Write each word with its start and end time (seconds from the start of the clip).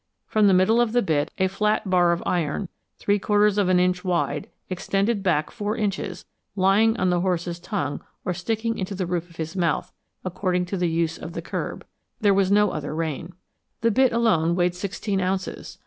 From 0.25 0.47
the 0.47 0.53
middle 0.55 0.81
of 0.81 0.93
the 0.93 1.03
bit, 1.03 1.29
a 1.37 1.45
flat 1.47 1.87
bar 1.87 2.11
of 2.11 2.23
iron, 2.25 2.69
three 2.97 3.19
quarters 3.19 3.59
of 3.59 3.69
an 3.69 3.79
inch 3.79 4.03
wide, 4.03 4.49
extended 4.67 5.21
back 5.21 5.51
four 5.51 5.77
inches, 5.77 6.25
lying 6.55 6.97
on 6.97 7.11
the 7.11 7.19
horse's 7.21 7.59
tongue 7.59 8.01
or 8.25 8.33
sticking 8.33 8.79
into 8.79 8.95
the 8.95 9.05
roof 9.05 9.29
of 9.29 9.35
his 9.35 9.55
mouth, 9.55 9.91
according 10.25 10.65
to 10.65 10.75
the 10.77 10.89
use 10.89 11.19
of 11.19 11.33
the 11.33 11.41
curb 11.43 11.85
there 12.19 12.33
was 12.33 12.51
no 12.51 12.71
other 12.71 12.95
rein. 12.95 13.33
The 13.81 13.91
bit 13.91 14.11
alone 14.11 14.55
weighed 14.55 14.73
sixteen 14.73 15.21
ounces. 15.21 15.77